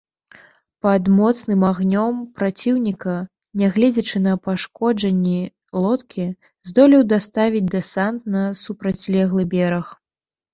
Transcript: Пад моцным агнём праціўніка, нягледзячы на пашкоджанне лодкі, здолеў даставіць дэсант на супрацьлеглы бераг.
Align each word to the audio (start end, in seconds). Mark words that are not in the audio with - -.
Пад 0.83 1.09
моцным 1.17 1.65
агнём 1.67 2.15
праціўніка, 2.39 3.13
нягледзячы 3.63 4.21
на 4.27 4.33
пашкоджанне 4.47 5.35
лодкі, 5.85 6.25
здолеў 6.71 7.05
даставіць 7.13 7.63
дэсант 7.77 8.21
на 8.39 8.43
супрацьлеглы 8.63 9.43
бераг. 9.55 9.95